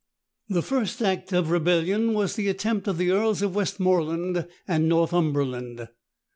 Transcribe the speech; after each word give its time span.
]The 0.55 0.63
first 0.63 0.99
act 1.03 1.31
of 1.31 1.51
rebellion 1.51 2.15
was 2.15 2.33
the 2.35 2.47
attempt 2.47 2.87
of 2.87 2.97
the 2.97 3.11
earls 3.11 3.43
of 3.43 3.53
Westmoreland 3.53 4.47
and 4.67 4.89
Northumberland. 4.89 5.89